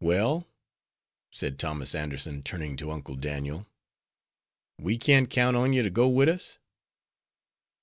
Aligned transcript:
"Well," 0.00 0.46
said 1.30 1.58
Thomas 1.58 1.94
Anderson, 1.94 2.42
turning 2.42 2.74
to 2.78 2.90
Uncle 2.90 3.16
Daniel, 3.16 3.66
"we 4.78 4.96
can't 4.96 5.28
count 5.28 5.58
on 5.58 5.74
yer 5.74 5.82
to 5.82 5.90
go 5.90 6.08
wid 6.08 6.30
us?" 6.30 6.56